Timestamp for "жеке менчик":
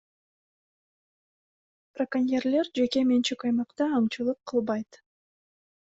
2.83-3.47